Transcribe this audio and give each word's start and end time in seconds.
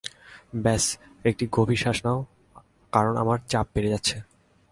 ব্যস 0.63 0.85
একটা 1.25 1.45
গভীর 1.51 1.79
শ্বাস 1.81 1.97
নাও 2.05 2.19
কারণ 2.93 3.13
আমার 3.17 3.37
চাপ 3.49 3.65
বেড়ে 3.73 3.89
যাচ্ছে। 3.89 4.15